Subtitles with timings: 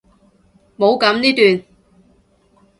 [0.79, 1.63] 冇噉呢段！